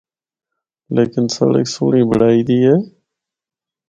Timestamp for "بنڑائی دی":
2.09-2.57